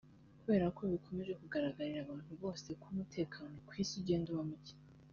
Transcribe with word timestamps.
Kubera 0.41 0.65
ko 0.75 0.81
bikomeje 0.93 1.33
kugaragarira 1.41 1.99
abantu 2.05 2.33
bose 2.41 2.67
ko 2.79 2.85
umutekano 2.93 3.55
ku 3.67 3.71
isi 3.81 3.93
ugenda 4.01 4.27
uba 4.33 4.43
muke 4.49 4.73